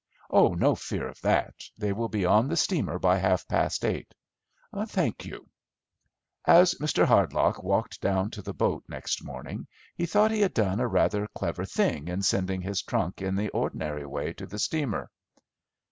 "Oh, 0.31 0.55
no 0.55 0.73
fear 0.73 1.07
of 1.07 1.21
that. 1.21 1.63
They 1.77 1.93
will 1.93 2.09
be 2.09 2.25
on 2.25 2.47
the 2.47 2.57
steamer 2.57 2.97
by 2.97 3.19
half 3.19 3.47
past 3.47 3.85
eight." 3.85 4.15
"Thank 4.87 5.25
you." 5.25 5.47
As 6.43 6.73
Mr. 6.81 7.05
Hardlock 7.05 7.61
walked 7.61 8.01
down 8.01 8.31
to 8.31 8.41
the 8.41 8.51
boat 8.51 8.83
next 8.87 9.23
morning 9.23 9.67
he 9.95 10.07
thought 10.07 10.31
he 10.31 10.41
had 10.41 10.55
done 10.55 10.79
rather 10.81 11.25
a 11.25 11.35
clever 11.35 11.65
thing 11.65 12.07
in 12.07 12.23
sending 12.23 12.63
his 12.63 12.81
trunk 12.81 13.21
in 13.21 13.35
the 13.35 13.49
ordinary 13.49 14.07
way 14.07 14.33
to 14.33 14.47
the 14.47 14.57
steamer. 14.57 15.11